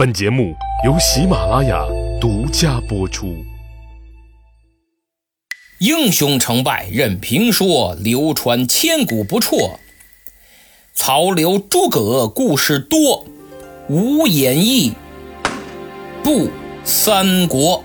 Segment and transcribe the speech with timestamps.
[0.00, 1.84] 本节目由喜马拉雅
[2.18, 3.36] 独家播出。
[5.78, 9.78] 英雄成败任评说，流传千古不辍。
[10.94, 13.26] 曹刘诸葛故事多，
[13.90, 14.94] 无演义
[16.22, 16.48] 不
[16.82, 17.84] 三国。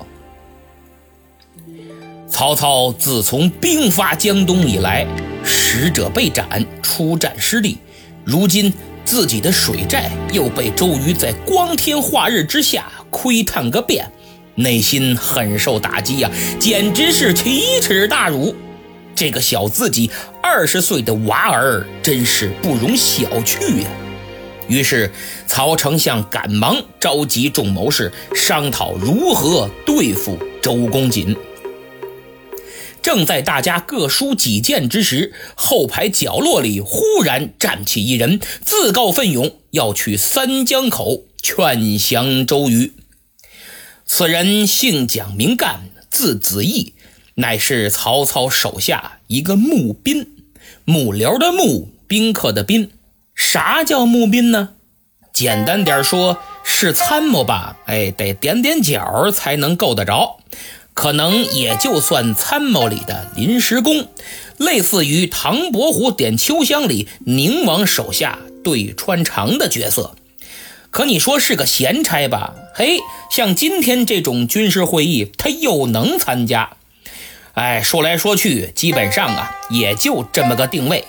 [2.29, 5.05] 曹操自从兵发江东以来，
[5.43, 7.77] 使者被斩，出战失利，
[8.23, 8.71] 如今
[9.05, 14.11] 自己的水寨又被周瑜在光天化日之下窥探个遍。
[14.55, 18.55] 内心很受打击呀，简直是奇耻大辱。
[19.13, 20.09] 这个小自己
[20.41, 23.87] 二十岁的娃儿，真是不容小觑呀。
[24.67, 25.11] 于是，
[25.45, 31.35] 曹丞相赶忙召集众谋士商讨如何对付周公瑾。
[33.05, 42.93] 正在大家各抒己见之时，后排角落里忽然站起一人，自告奋勇要去三江口劝降周瑜。
[44.07, 46.95] 此人姓蒋名干，字子义，
[47.35, 50.27] 乃是曹操手下一个募兵，
[50.83, 52.89] 幕僚的幕，宾客的宾。
[53.35, 54.69] 啥叫募兵呢？
[55.31, 57.77] 简单点说，是参谋吧？
[57.85, 60.39] 哎，得点点脚才能够得着，
[60.95, 64.07] 可能也就算参谋里的临时工，
[64.57, 70.15] 类似于唐伯虎点秋香里宁王手下对穿肠的角色。
[70.89, 72.55] 可你说是个闲差吧？
[72.73, 76.77] 嘿，像今天这种军事会议，他又能参加？
[77.51, 81.03] 哎，说来说去，基本上啊，也就这么个定位。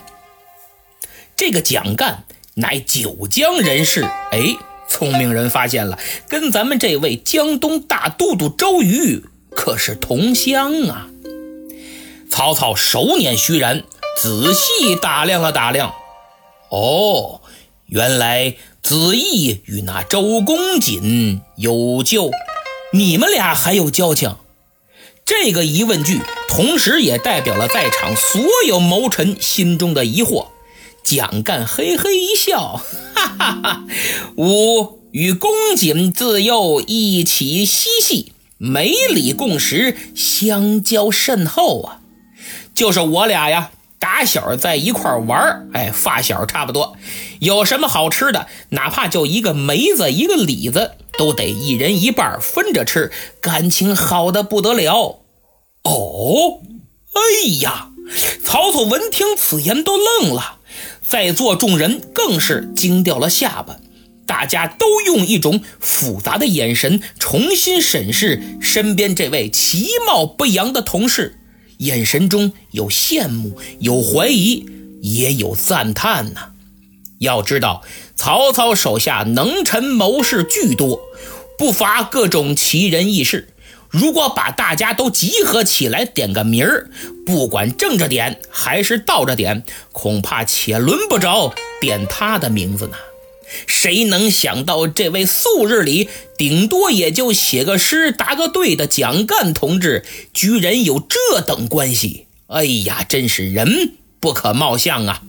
[1.37, 4.56] 这个蒋干乃九江人士，哎，
[4.89, 5.97] 聪明人发现了，
[6.28, 9.25] 跟咱们这位江东大都督周瑜
[9.57, 11.09] 可是同乡啊。
[12.31, 13.83] 曹操手捻须髯，
[14.23, 15.93] 仔细打量了打量，
[16.71, 17.41] 哦，
[17.87, 18.55] 原来。
[18.83, 22.31] 子义与那周公瑾有救，
[22.93, 24.37] 你们俩还有交情？
[25.25, 30.47] 这个疑问句，同时也代表了在场所有谋臣心中的疑惑。
[31.03, 32.81] 蒋干嘿嘿一笑，
[33.12, 33.84] 哈哈哈！
[34.37, 42.00] 吾与公瑾自幼一起嬉戏，梅里共食，相交甚厚啊。
[42.75, 43.71] 就是我俩呀。
[43.99, 46.97] 打小在一块玩哎，发小差不多。
[47.41, 55.23] 有什么好吃的，哪怕就一个梅子、一个李子，都得一人一半分着吃，感情好的不得了。
[55.83, 56.61] 哦，
[57.15, 57.88] 哎呀！
[58.44, 60.59] 曹操闻听此言都愣了，
[61.03, 63.77] 在座众人更是惊掉了下巴。
[64.26, 71.38] 大家都用一种复杂的眼神重新审视身边这位其貌不扬的同事。
[71.78, 74.66] 眼神中有羡慕，有怀疑，
[75.03, 76.53] 也有赞叹呐。
[77.19, 77.82] 要知道，
[78.14, 81.00] 曹操手下能臣谋士巨多，
[81.58, 83.48] 不乏各种奇人异士。
[83.88, 86.91] 如果把大家都集合起来点个名儿，
[87.25, 92.97] 不管正着点还是倒着点，恐怕且轮不着点他的名字呢。
[93.67, 102.27] 谁能想到，这位素日里顶多也就写个诗、答个对的蒋干同志，居然有这等关系？
[102.49, 105.23] 哎呀，真是人不可貌相啊！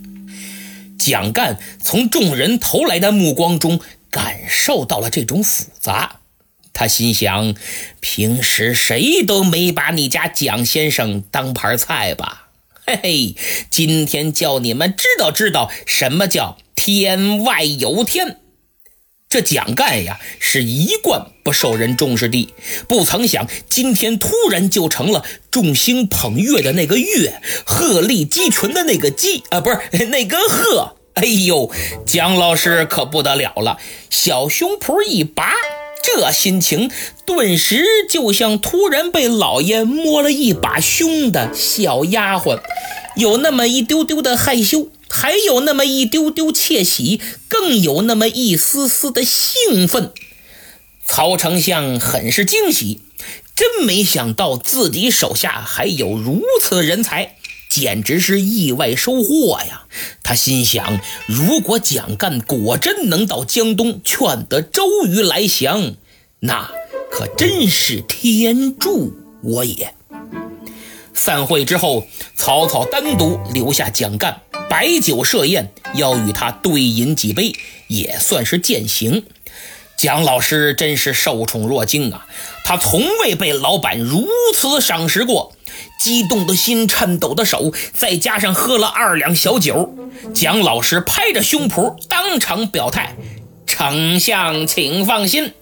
[0.99, 3.79] 蒋干从众人投来的目光中
[4.09, 6.19] 感受到了这种复杂，
[6.73, 7.55] 他心想：
[7.99, 12.49] 平时谁都没把你家蒋先生当盘菜吧？
[12.85, 13.35] 嘿嘿，
[13.69, 16.57] 今天叫你们知道知道什么叫……
[16.87, 18.37] 天外有天，
[19.27, 22.47] 这蒋干呀是一贯不受人重视的。
[22.87, 30.95] 不曾想今天突然就成了众星捧月的那个月，鹤立鸡群的那个鸡啊，不是那个鹤。
[31.15, 31.69] 哎呦，
[32.05, 33.77] 蒋老师可不得了了，
[34.09, 35.51] 小胸脯一拔，
[36.01, 36.89] 这心情
[37.25, 42.61] 顿时就像突然被老爷摸了一把胸的小丫鬟，
[43.17, 44.87] 有那么一丢丢的害羞。
[45.09, 50.11] 还有那么一丢丢窃喜，更有那么一丝丝的兴奋。
[51.05, 53.01] 曹丞相很是惊喜，
[53.55, 57.37] 真没想到自己手下还有如此人才，
[57.69, 59.85] 简直是意外收获呀！
[60.21, 65.95] 他心想：如果蒋干果真能到江东劝得周瑜来降，
[66.41, 66.69] 那
[67.09, 69.93] 可真是天助我也。
[71.13, 72.05] 散会之后，
[72.35, 74.41] 曹操单独留下蒋干。
[74.69, 77.53] 摆酒设宴，要与他对饮几杯，
[77.87, 79.23] 也算是践行。
[79.97, 82.27] 蒋老师真是受宠若惊啊！
[82.63, 85.53] 他从未被老板如此赏识过，
[85.99, 89.95] 激动的心，颤抖的手，再加上喝了二两小酒，
[90.33, 93.15] 蒋老师拍着胸脯当场表态
[93.65, 95.53] ：“丞相请放心，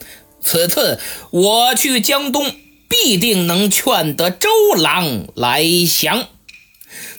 [0.41, 0.99] 此次
[1.29, 2.53] 我去江东，
[2.89, 6.27] 必定能劝得周郎来降。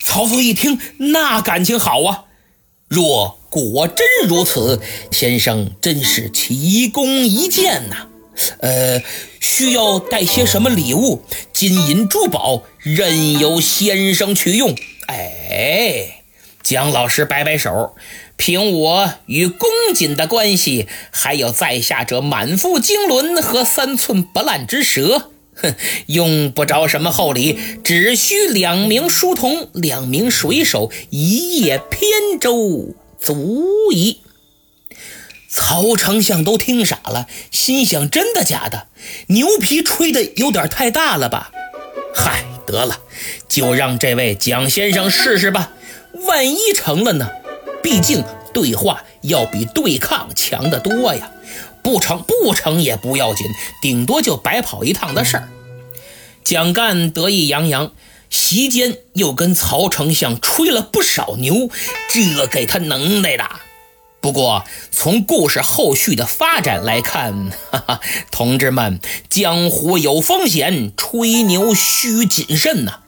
[0.06, 2.26] 曹操一听，那感情好啊！
[2.86, 4.80] 若果真如此，
[5.10, 8.06] 先生真是奇功一件呐。
[8.60, 9.02] 呃，
[9.40, 11.24] 需要带些什么礼物？
[11.52, 14.76] 金银珠宝，任由先生取用。
[15.08, 16.22] 哎，
[16.62, 17.96] 姜老师摆摆手，
[18.36, 25.32] 凭我与公瑾的关系，还有在下这满腹经纶和三寸不烂之舌。
[25.56, 25.74] 哼，
[26.06, 34.20] 用不着什么厚礼，只需两名书童、两名水手、一叶扁舟，足矣。
[35.48, 38.88] 曹丞相都听傻了，心想：真的假的？
[39.28, 41.50] 牛皮吹的有点太大了吧？
[42.14, 43.00] 嗨，得了，
[43.48, 45.72] 就让这位蒋先生试试吧。
[46.26, 47.30] 万一成了呢？
[47.82, 51.30] 毕竟对话要比对抗强得多呀。
[51.86, 53.46] 不成，不成也不要紧，
[53.80, 55.48] 顶多就白跑一趟的事儿。
[56.42, 57.92] 蒋干得意洋洋，
[58.28, 61.70] 席间又跟曹丞相吹了不少牛，
[62.10, 63.44] 这给他能耐的。
[64.20, 68.00] 不过从故事后续的发展来看，哈哈，
[68.32, 68.98] 同志们，
[69.30, 72.98] 江湖有风险，吹牛需谨慎呐。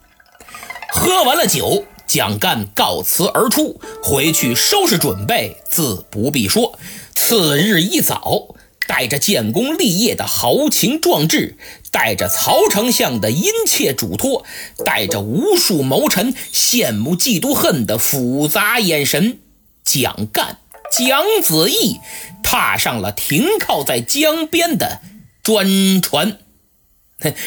[0.93, 6.79] 喝完了酒，蒋干告辞而出，回去收拾准备，自不必说。
[7.17, 8.55] 次日一早。
[8.89, 11.57] 带着建功立业的豪情壮志，
[11.93, 14.45] 带着曹丞相的殷切嘱托，
[14.83, 19.39] 带着无数谋臣羡慕嫉妒恨的复杂眼神，
[19.85, 20.57] 蒋干、
[20.91, 21.99] 蒋子义
[22.43, 25.03] 踏上了停靠在江边的
[25.43, 26.39] 专船。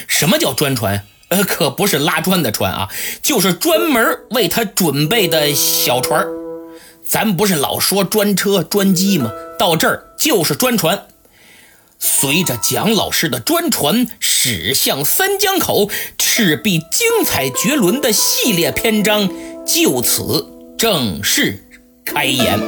[0.08, 1.06] 什么叫专船？
[1.30, 2.90] 呃，可不是拉砖的船啊，
[3.24, 6.28] 就是专门为他准备的小船。
[7.04, 9.32] 咱不是老说专车、专机吗？
[9.58, 11.08] 到这儿就是专船。
[12.04, 15.88] 随着蒋老师的专船驶向三江口，
[16.18, 19.30] 赤壁精彩绝伦的系列篇章
[19.68, 20.48] 就此
[20.80, 21.64] 正式
[22.04, 22.60] 开演。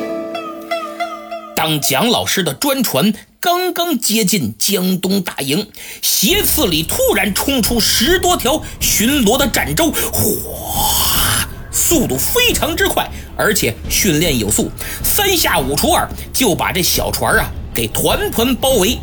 [1.55, 5.67] 当蒋老师的专船刚刚接近江东大营，
[6.03, 14.69] 斜刺里突然冲出十多条巡逻的战舟，哗，速度非常之快，而且训练有素，
[15.03, 18.99] 三下五除二就把这小船啊给团团包围。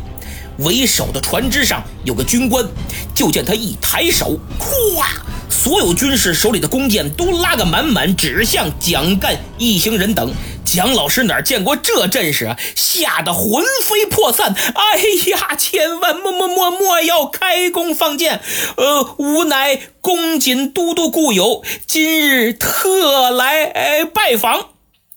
[0.63, 2.65] 为首的船只上有个军官，
[3.13, 5.03] 就见他一抬手，咵，
[5.49, 10.33] 所有军士手里的弓箭都拉个满满，指向蒋干一行人等。
[10.63, 14.55] 蒋老师哪见过这阵势啊，吓得魂飞魄散。
[14.55, 14.97] 哎
[15.31, 18.39] 呀，千万莫莫莫莫要开弓放箭！
[18.77, 24.70] 呃，吾乃公瑾都督故友，今日特来拜访。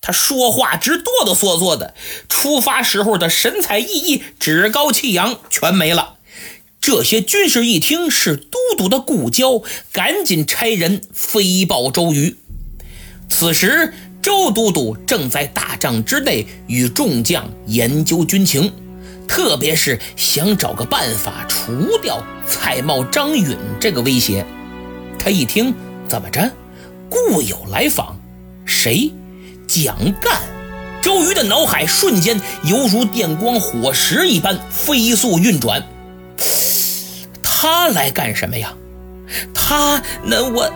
[0.05, 1.95] 他说话直哆哆嗦嗦的，
[2.29, 6.17] 出发时候的神采奕奕、趾高气扬全没了。
[6.79, 12.35] 这些军士一听是都督的故交，赶紧差人飞报周瑜。
[13.27, 18.71] 此时，周都督正在大帐之内与众将研究军情，
[19.27, 24.45] 特别是想找个办法除掉蔡瑁、张允这个威胁。
[25.17, 25.73] 他一听，
[26.07, 26.51] 怎么着？
[27.09, 28.15] 故友来访？
[28.65, 29.11] 谁？
[29.75, 30.39] 蒋干，
[31.01, 35.85] 周瑜的脑海瞬间犹如电光火石一般飞速运转。
[37.43, 38.73] 他来干什么呀？
[39.53, 40.71] 他那我，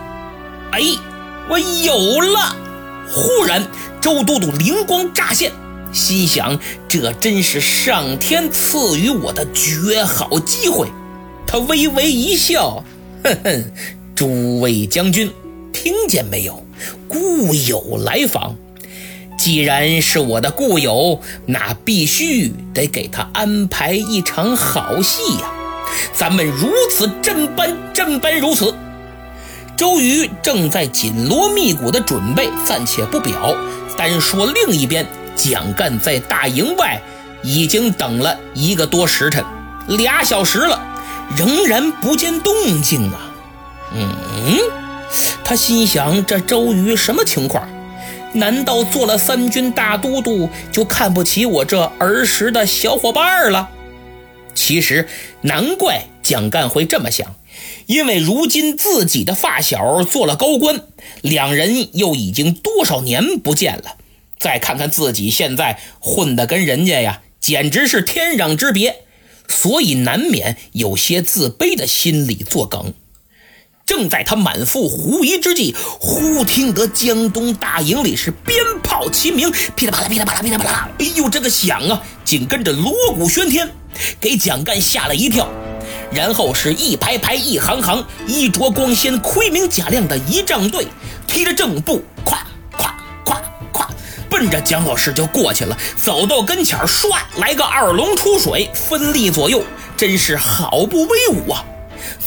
[0.72, 0.82] 哎，
[1.48, 2.54] 我有了！
[3.10, 3.66] 忽然，
[4.02, 5.50] 周都督灵光乍现，
[5.94, 10.88] 心想：这真是上天赐予我的绝好机会。
[11.46, 12.84] 他微微一笑，
[13.24, 13.64] 哼哼，
[14.14, 15.32] 诸位将军，
[15.72, 16.62] 听见没有？
[17.08, 18.54] 故友来访。
[19.40, 25.50] 既然是我的故友，那必须得给他安排一场好戏呀！
[26.12, 28.74] 咱们如此真般真般如此。
[29.78, 33.56] 周瑜正在紧锣密鼓的准备，暂且不表。
[33.96, 37.00] 单说另一边，蒋干在大营外
[37.42, 39.42] 已经等了一个多时辰，
[39.86, 40.78] 俩小时了，
[41.34, 43.32] 仍然不见动静啊！
[43.94, 44.58] 嗯，
[45.42, 47.66] 他心想：这周瑜什么情况？
[48.32, 53.70] 难道做了三军大都督就看不起我这儿时的小伙伴了？
[54.54, 55.08] 其实
[55.42, 57.36] 难怪蒋干会这么想，
[57.86, 60.82] 因为如今自己的发小做了高官，
[61.22, 63.96] 两人又已经多少年不见了。
[64.38, 69.04] 再看看自己现在混的跟人家呀，简直是天壤之别，
[69.48, 72.94] 所以难免有些自卑的心理作梗。
[73.90, 82.00] 正在他满腹狐疑之际，忽听得江东大营里是鞭炮齐鸣，噼里啪啦，噼里啪啦，噼里啪啦，哎呦，这个响啊！
[82.24, 83.68] 紧跟着锣鼓喧天，
[84.20, 85.48] 给蒋干吓了一跳。
[86.12, 90.86] 然后是一排排、一行行、衣着光鲜、盔明甲亮的仪仗队，
[91.26, 92.36] 踢着正步，咵
[92.78, 92.92] 咵
[93.24, 93.38] 咵
[93.72, 93.86] 咵，
[94.30, 95.76] 奔着蒋老师就过去了。
[95.96, 99.64] 走到跟前唰来个二龙出水，分立左右，
[99.96, 101.64] 真是好不威武啊！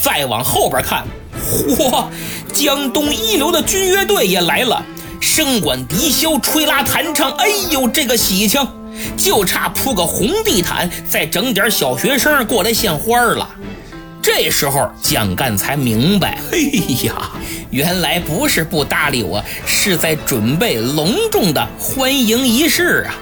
[0.02, 1.08] 再往后边看。
[1.44, 2.06] 嚯！
[2.54, 4.84] 江东一流的军乐队也来了，
[5.22, 8.66] 笙管笛箫、吹拉弹唱，哎呦，这个喜庆，
[9.18, 13.50] 就差铺个红地毯，再整点小学生过来献花了。
[14.22, 16.58] 这时候蒋干才明白， 哎
[17.06, 17.32] 呀，
[17.72, 23.16] 原来不是不搭理我，是在准备隆重的欢迎仪式啊。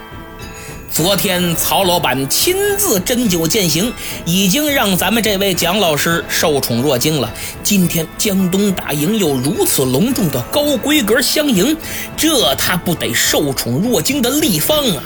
[0.94, 3.94] 昨天曹老板亲自斟酒饯行，
[4.26, 7.34] 已经让咱们这位蒋老师受宠若惊了。
[7.64, 11.78] 今天江东大营又如此隆重的高规格相迎，
[12.18, 15.04] 这他不得受宠若惊的立方啊！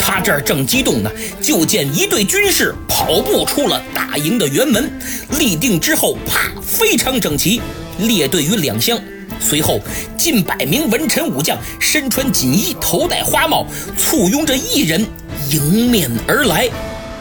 [0.00, 4.98] 他这儿正激动呢，就见一队军士跑步出了大营的辕门，
[5.38, 7.60] 立定之后，啪，非常整齐，
[7.98, 8.98] 列队于两厢。
[9.40, 9.80] 随后，
[10.18, 13.66] 近百名文臣武将身穿锦衣，头戴花帽，
[13.96, 15.06] 簇拥着一人
[15.50, 16.68] 迎面而来，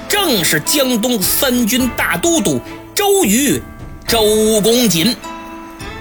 [0.08, 2.60] 正是江东三军大都督
[2.94, 3.62] 周瑜，
[4.08, 4.20] 周
[4.62, 5.16] 公瑾。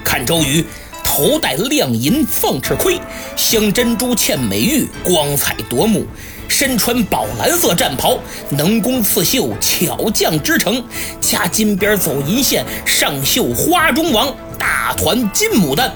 [0.02, 0.64] 看周瑜，
[1.02, 3.00] 头戴亮银凤翅盔，
[3.37, 6.02] 镶珍珠嵌美玉，光彩夺目；
[6.49, 8.18] 身穿宝蓝色战袍，
[8.50, 10.83] 能工刺绣，巧匠织成，
[11.21, 15.92] 加金边走银线，上绣花中王，大团金牡丹。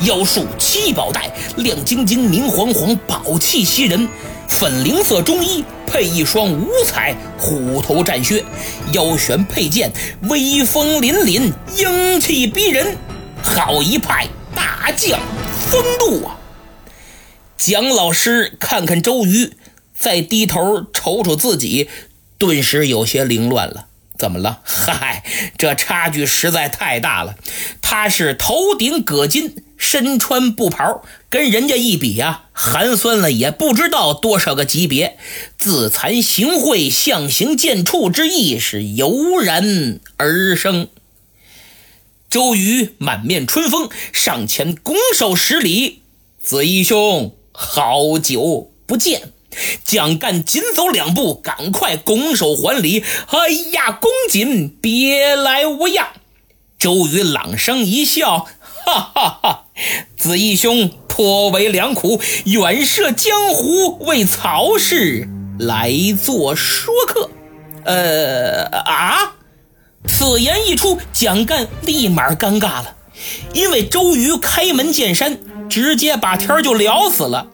[0.00, 4.08] 腰束七宝带，亮晶晶、明晃晃，宝气袭人。
[4.48, 8.44] 粉菱色中衣配一双五彩虎头战靴，
[8.92, 9.90] 腰悬佩剑，
[10.28, 12.96] 威风凛凛，英气逼人。
[13.42, 15.18] 好一派大将
[15.70, 16.36] 风度啊！
[17.56, 19.52] 蒋老师看看周瑜，
[19.96, 21.88] 再低头瞅瞅自己，
[22.36, 23.86] 顿时有些凌乱了。
[24.18, 24.60] 怎么了？
[24.64, 25.24] 嗨，
[25.56, 27.36] 这差距实在太大了。
[27.80, 29.52] 他是头顶葛巾。
[29.82, 35.18] 身穿布袍，跟人家一比呀，寒酸了也不知道多少个级别。
[35.58, 40.88] 自惭形秽，象形见绌之意是油然而生。
[42.30, 46.00] 周瑜满面春风，上前拱手施礼
[46.40, 49.32] ：“子义兄，好久不见。”
[49.84, 56.08] 蒋干紧走两步，赶快拱手还礼：“哎呀，公瑾别来无恙。”
[56.78, 58.46] 周瑜朗声一笑。
[58.84, 59.66] 哈哈哈！
[60.16, 67.30] 子义兄颇为良苦，远涉江湖为曹氏来做说客。
[67.84, 69.34] 呃啊！
[70.06, 72.96] 此言一出，蒋干立马尴尬了，
[73.52, 77.48] 因为周瑜开门见山，直接把天就聊死了。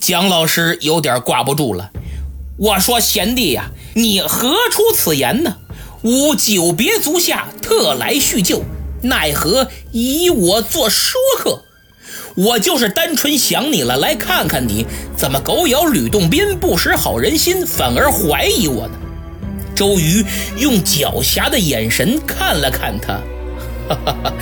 [0.00, 1.90] 蒋老师有点挂不住了，
[2.58, 5.56] 我说贤弟呀，你何出此言呢？
[6.02, 8.62] 吾久别足下，特来叙旧。
[9.02, 11.64] 奈何以我做说客？
[12.34, 18.94] 我就是单纯想你了，来看看你怎么狗咬吕洞宾，不识好人心，反而怀疑我呢？
[19.74, 20.24] 周瑜
[20.58, 23.14] 用狡黠的眼神看了看他，
[23.88, 24.34] 哈哈哈！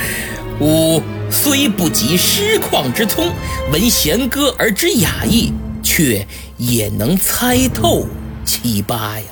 [0.59, 3.31] 吾虽不及诗旷之聪，
[3.71, 5.51] 闻弦歌而知雅意，
[5.81, 6.25] 却
[6.57, 8.05] 也能猜透
[8.45, 9.25] 七八呀。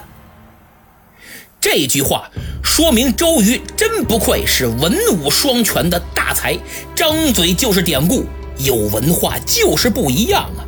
[1.62, 2.32] 这句话
[2.64, 6.58] 说明周瑜真不愧是文武双全的大才，
[6.96, 8.26] 张嘴就是典故，
[8.60, 10.64] 有文化就是不一样啊！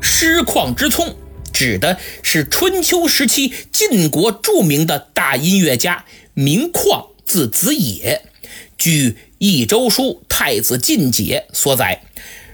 [0.00, 1.16] 诗旷之聪
[1.52, 8.22] 指的是春秋时期晋国著名的大音乐家名旷，字子野。
[8.78, 12.02] 据《益州书·太子晋解》所载，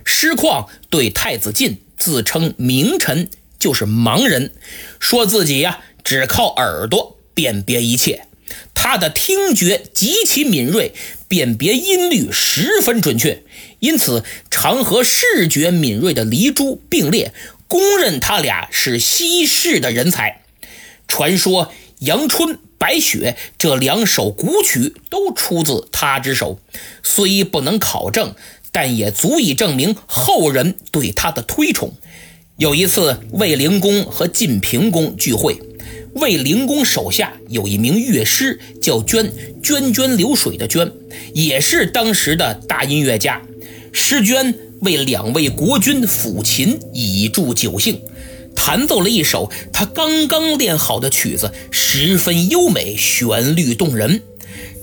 [0.04, 3.28] 诗旷对太子晋自称名臣，
[3.58, 4.52] 就是盲人，
[4.98, 7.15] 说自己呀只靠耳朵。
[7.36, 8.26] 辨别一切，
[8.72, 10.94] 他的听觉极其敏锐，
[11.28, 13.42] 辨别音律十分准确，
[13.78, 17.34] 因此常和视觉敏锐的黎珠并列，
[17.68, 20.40] 公认他俩是稀世的人才。
[21.06, 21.66] 传说
[21.98, 26.58] 《阳春》《白雪》这两首古曲都出自他之手，
[27.02, 28.34] 虽不能考证，
[28.72, 31.92] 但也足以证明后人对他的推崇。
[32.56, 35.60] 有一次，卫灵公和晋平公聚会。
[36.16, 39.30] 卫灵公手下有一名乐师，叫涓，
[39.62, 40.90] 涓涓流水的涓，
[41.34, 43.42] 也是当时的大音乐家。
[43.92, 48.00] 师涓为两位国君抚琴，以助酒兴，
[48.54, 54.22] 弹奏了一首他刚刚练好的曲子，十分优美，旋律动人。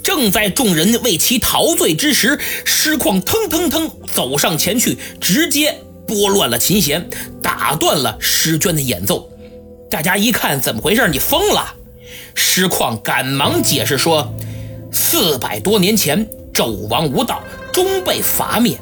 [0.03, 7.09] 正在众人为其陶醉之时，师旷腾腾腾走上前去，直接拨乱了琴弦，
[7.41, 9.29] 打断了诗娟的演奏。
[9.93, 11.07] 大家一看，怎么回事？
[11.07, 11.75] 你疯了！
[12.33, 14.33] 师旷赶忙解释说
[14.91, 18.75] ：“四百多年前，纣王无道，终被伐灭。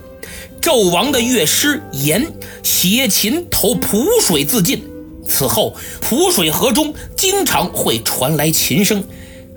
[0.62, 2.26] 纣王的乐师言
[2.64, 4.82] 携琴投蒲水自尽。
[5.28, 9.04] 此后，蒲水河中经常会传来琴声。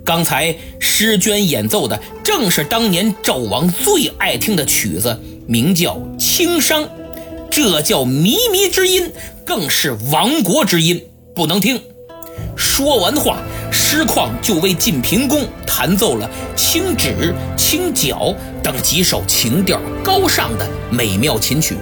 [0.04, 6.82] 刚才诗娟演奏的正是当年纣王最爱听的曲子，名叫《青商》，
[7.48, 9.12] 这叫靡靡之音，
[9.46, 11.00] 更是亡国之音。”
[11.34, 11.80] 不能听。
[12.56, 13.38] 说完话，
[13.70, 17.08] 师旷就为晋平公弹奏了《清指》
[17.56, 21.76] 《清角》等几首情调高尚的美妙琴曲。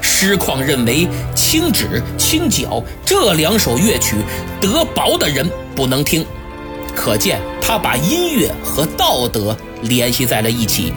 [0.00, 1.84] 师旷认为《清指》
[2.16, 4.16] 《清角》这两首乐曲
[4.60, 6.24] 得薄的人不能听，
[6.94, 10.92] 可见他把音乐和道德联系在了一起。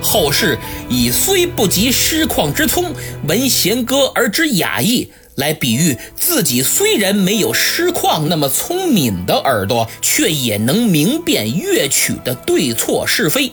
[0.00, 2.92] 后世以“虽不及师旷之聪，
[3.26, 5.10] 闻弦歌而知雅意”。
[5.38, 13.52] 来比喻自己虽然没有诗旷那么聪明的耳朵，却也能明辨乐曲的对错是非。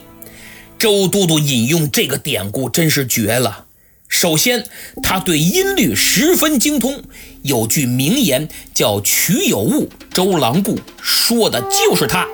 [0.80, 3.66] 周都督引用这个典故真是绝了。
[4.10, 4.66] 首先，
[5.04, 7.04] 他对音律十分精通，
[7.44, 12.28] 有句名言叫“曲有误，周郎顾”，说的就是他。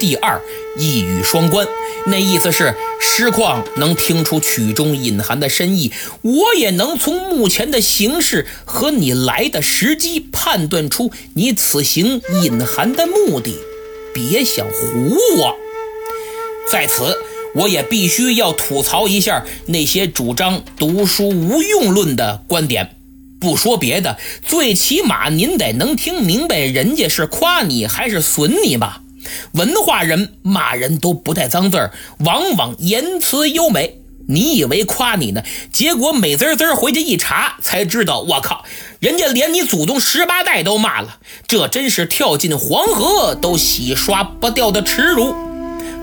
[0.00, 0.40] 第二，
[0.78, 1.66] 一语双关，
[2.06, 2.74] 那意思是
[3.06, 5.92] 师旷能听出曲中隐含的深意，
[6.22, 13.54] 我也能从目前的形势和你来的时机判断出你此行隐含的目的。
[14.12, 15.54] 别想唬我！
[16.72, 17.16] 在此，
[17.54, 22.96] 我也必须要吐槽一下那些主张读书无用论的观点。
[23.38, 29.02] 不说别的，最起码您得能听明白人家是夸你还是损你吧。
[29.52, 34.00] 文化人骂人都不带脏字儿，往往言辞优美。
[34.26, 35.42] 你以为夸你呢？
[35.70, 38.64] 结果美滋滋回去一查，才知道，我靠，
[38.98, 41.18] 人家连你祖宗十八代都骂了。
[41.46, 45.34] 这真是跳进黄河都洗刷不掉的耻辱。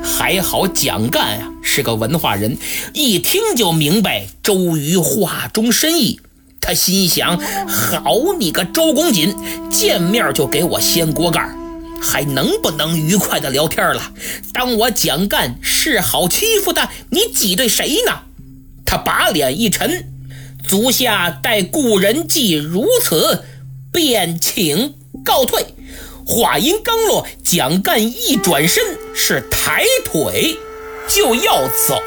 [0.03, 2.59] 还好蒋干呀是个文化人，
[2.93, 6.19] 一听就明白周瑜话中深意。
[6.59, 9.35] 他心想：好你个周公瑾，
[9.71, 11.55] 见面就给我掀锅盖儿。
[12.01, 14.11] 还能不能愉快的聊天了？
[14.53, 18.23] 当我蒋干是好欺负的，你挤兑谁呢？
[18.85, 20.09] 他把脸一沉，
[20.67, 23.45] 足下待故人既如此，
[23.93, 25.63] 便请告退。
[26.25, 28.83] 话音刚落，蒋干一转身，
[29.13, 30.57] 是抬腿
[31.07, 32.01] 就要走。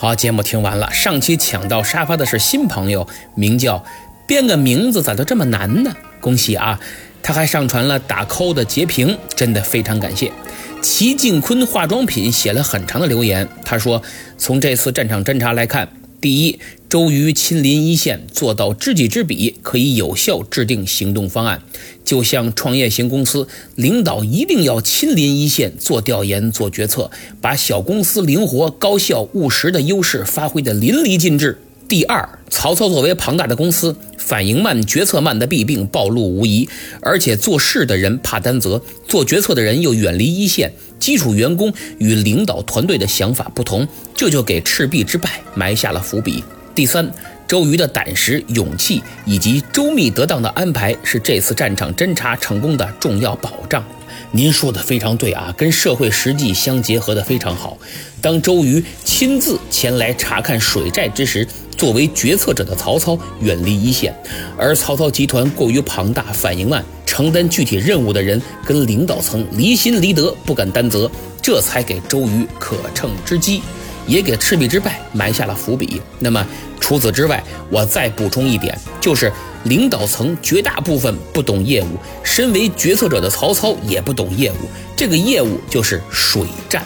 [0.00, 0.90] 好，节目听完了。
[0.94, 3.84] 上期抢到沙发的是新朋友，名叫
[4.26, 5.94] 编个名字咋就这么难呢？
[6.22, 6.80] 恭喜啊！
[7.22, 10.32] 他还上传了打 call 的截屏，真的非常感谢。
[10.80, 14.02] 齐静坤化妆品写了很长的留言，他说：
[14.38, 15.86] 从这次战场侦查来看。
[16.20, 21.62] 第一，周瑜亲临一线，做到知己知彼，可以有效制定行动方案。
[22.04, 31.58] 就像创业型公司，领导一定要亲临一线，做调研、做决策，把小公司灵活、高效、务实的优势发挥得淋漓尽致。
[31.90, 36.68] 第二，曹操作为庞大的公司，反应慢、决策慢的弊病暴露无遗，
[37.02, 46.44] 而且做事的人怕担责，做决策的人又远离一线，基础员工与领导团队的想法不同，这就给赤壁之败埋下了伏笔。
[46.76, 47.10] 第三，
[47.48, 53.84] 周瑜的胆识、勇气以及周密得当的安排，是这次战场侦查成功的重要保障。
[54.32, 57.76] 您说的非常对啊，跟社会实际相结合的非常好。
[58.20, 64.14] 当周瑜亲自前来查看水寨之时，作为决策者的曹操远离一线，
[64.56, 71.10] 而曹操集团过于庞大，反应慢，承担具体任务的人跟领导层离心离德，不敢担责，
[71.42, 73.62] 这才给周瑜可乘之机，
[74.06, 76.00] 也给赤壁之败埋下了伏笔。
[76.18, 76.46] 那么
[76.80, 79.32] 除此之外，我再补充一点，就是。
[79.64, 81.88] 领导层绝大部分不懂业务，
[82.22, 84.54] 身为决策者的曹操也不懂业务。
[84.96, 86.82] 这个业务就是水战。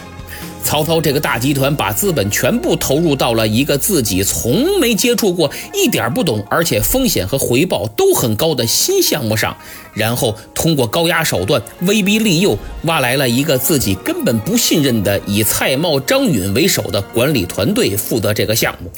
[0.65, 9.55] 曹操这个大集团把资本全部投入到了一个自己从没接触过、一点不懂，而且风险和回报都很高的新项目上，
[9.93, 18.89] 然后通过高压手段威逼利诱，挖来了一个自己根本不信任的以蔡瑁、张允为首的管理团队负责这个项目。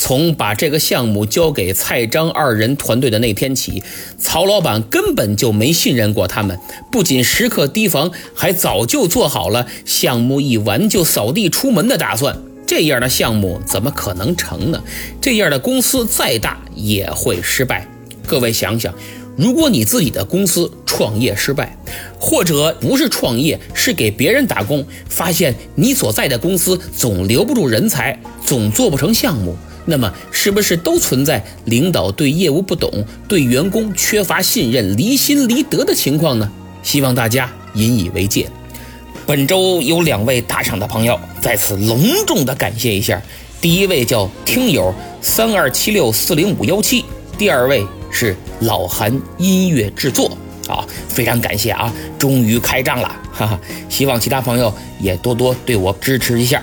[0.00, 3.82] 从把这个项目交给蔡张二人团队的那天起，
[4.18, 6.58] 曹老板根本就没信任过他们，
[6.90, 12.34] 不仅时刻提防，还早就做好了项目一完就扫地出门的打算。
[12.66, 14.82] 这样的项目怎么可能成呢？
[15.20, 17.86] 这样的公司再大也会失败。
[18.26, 18.94] 各位想想，
[19.36, 21.76] 如果你自己的公司创业失败，
[22.18, 29.54] 或者不是创业，是给别人打工，发现你所在的公司总留不住人才，总做不成项目，
[29.86, 36.50] 那么是不是都存在领导对业务不懂，对员工缺乏信任、离心离德的情况呢？
[36.82, 38.48] 希望大家引以为戒。
[39.26, 43.20] 本周有两位打赏的朋友，在此隆重的感谢一下。
[43.60, 47.04] 第一位叫听友三二七六四零五幺七，
[47.36, 56.62] 第二位是老韩音乐制作，啊，非常感谢啊，终于开张了， 哈哈，希望其他朋友也多多对我支持一下。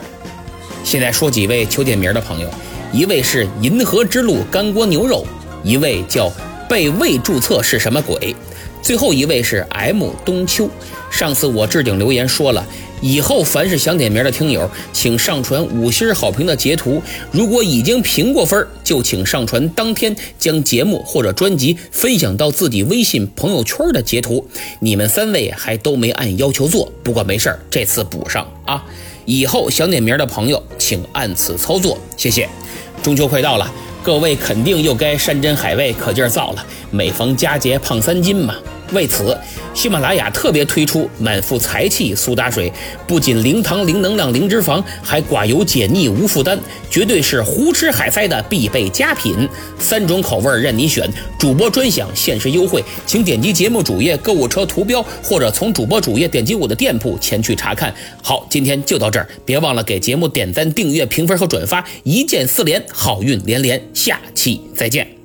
[0.84, 2.50] 现在说几位求点名的朋友，
[2.94, 5.26] 一位是银河之路干锅牛肉，
[5.64, 6.32] 一位叫
[6.70, 8.36] 被未注册是什么鬼，
[8.82, 10.70] 最后一位是 M 冬秋。
[11.12, 12.66] 上次我置顶留言说了。
[13.00, 17.00] 以后凡是想点名的听友，请上传五星好评的截图。
[17.32, 24.48] 如果已经评过分，就请上传当天将节目或者专辑分享到自己微信朋友圈的截图。
[24.80, 28.84] 你们三位还都没按要求做，不过没事儿，这次补上啊。
[29.26, 32.48] 以后想点名的朋友，请按此操作，谢谢。
[33.04, 33.70] 中秋快到了，
[34.02, 36.66] 各位肯定又该山珍海味可劲儿造了。
[36.92, 38.56] 每逢佳节胖三斤嘛。
[38.94, 39.38] 为此，
[39.74, 42.72] 喜马拉雅特别推出满腹财气苏打水，
[43.06, 46.58] 不仅零糖、零能量、零脂肪，还寡油解腻、无负担，
[46.90, 49.48] 绝对是胡吃海塞的必备佳品。
[49.78, 57.94] 三种口味任你选，主播专享限时优惠，请点击节目主页购物车图标，或者从主播主页点击我的店铺前去查看。
[58.24, 63.82] 好，今天就到这儿，别忘了给节目点赞、订阅、评分和转发，一键四连，好运连连。
[63.94, 65.17] 下期再见。